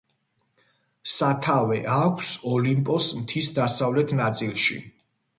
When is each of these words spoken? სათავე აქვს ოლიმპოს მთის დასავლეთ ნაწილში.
სათავე 1.15 1.75
აქვს 1.95 2.31
ოლიმპოს 2.51 3.09
მთის 3.19 3.49
დასავლეთ 3.59 4.15
ნაწილში. 4.21 4.79